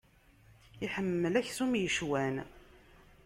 [0.85, 2.35] Iḥemmel aksum yecwan.